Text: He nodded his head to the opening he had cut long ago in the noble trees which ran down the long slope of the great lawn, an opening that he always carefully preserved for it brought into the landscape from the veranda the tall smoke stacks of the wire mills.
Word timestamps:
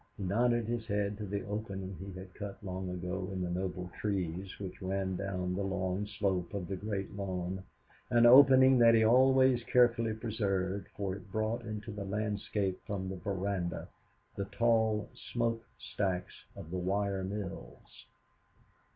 He 0.17 0.23
nodded 0.23 0.65
his 0.65 0.87
head 0.87 1.19
to 1.19 1.27
the 1.27 1.43
opening 1.45 1.95
he 1.99 2.11
had 2.17 2.33
cut 2.33 2.57
long 2.63 2.89
ago 2.89 3.29
in 3.31 3.43
the 3.43 3.51
noble 3.51 3.91
trees 3.99 4.57
which 4.57 4.81
ran 4.81 5.15
down 5.15 5.53
the 5.53 5.61
long 5.61 6.07
slope 6.07 6.55
of 6.55 6.67
the 6.67 6.75
great 6.75 7.15
lawn, 7.15 7.61
an 8.09 8.25
opening 8.25 8.79
that 8.79 8.95
he 8.95 9.05
always 9.05 9.63
carefully 9.63 10.15
preserved 10.15 10.87
for 10.97 11.15
it 11.15 11.31
brought 11.31 11.61
into 11.65 11.91
the 11.91 12.03
landscape 12.03 12.81
from 12.87 13.09
the 13.09 13.15
veranda 13.17 13.89
the 14.35 14.45
tall 14.45 15.07
smoke 15.13 15.63
stacks 15.77 16.45
of 16.55 16.71
the 16.71 16.79
wire 16.79 17.23
mills. 17.23 18.07